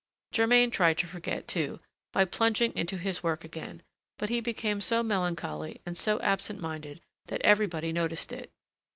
Germain 0.31 0.71
tried 0.71 0.97
to 0.97 1.05
forget, 1.05 1.47
too, 1.47 1.79
by 2.11 2.25
plunging 2.25 2.75
into 2.75 2.97
his 2.97 3.21
work 3.21 3.43
again; 3.43 3.83
but 4.17 4.29
he 4.29 4.41
became 4.41 4.81
so 4.81 5.03
melancholy 5.03 5.79
and 5.85 5.95
so 5.95 6.19
absent 6.21 6.59
minded 6.59 7.01
that 7.27 7.39
everybody 7.41 7.93
noticed 7.93 8.33
it. 8.33 8.49